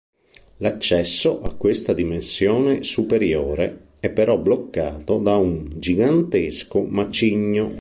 [0.57, 7.69] L'accesso a questa dimensione superiore è però bloccato da un gigantesco macigno.